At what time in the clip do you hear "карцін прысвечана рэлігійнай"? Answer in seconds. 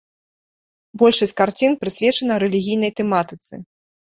1.41-2.91